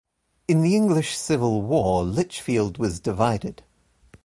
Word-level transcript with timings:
In 0.47 0.63
the 0.63 0.75
English 0.75 1.15
Civil 1.15 1.61
War, 1.61 2.03
Lichfield 2.03 2.79
was 2.79 2.99
divided. 2.99 3.61